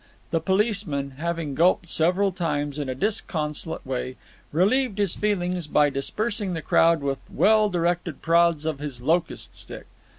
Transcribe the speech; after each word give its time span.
The 0.31 0.39
policeman, 0.39 1.11
having 1.19 1.53
gulped 1.53 1.87
several 1.87 2.31
times 2.31 2.79
in 2.79 2.89
a 2.89 2.95
disconsolate 2.95 3.85
way, 3.85 4.15
relieved 4.51 4.97
his 4.97 5.15
feelings 5.15 5.67
by 5.67 5.91
dispersing 5.91 6.55
the 6.55 6.63
crowd 6.63 7.01
with 7.01 7.19
well 7.29 7.69
directed 7.69 8.23
prods 8.23 8.65
of 8.65 8.79
his 8.79 9.03
locust 9.03 9.55
stick. 9.55 9.85